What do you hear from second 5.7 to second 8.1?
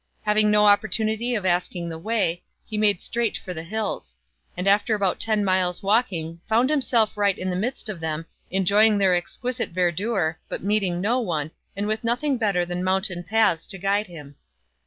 walking found himself right in the midst of